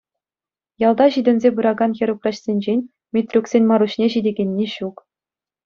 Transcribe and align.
Ялта 0.87 1.05
ҫитӗнсе 1.15 1.49
пыракан 1.59 1.91
хӗрупраҫсенчен 1.99 2.79
Митрюксен 3.13 3.63
Маруҫне 3.71 4.05
ҫитекенни 4.17 4.67
ҫук. 4.77 4.97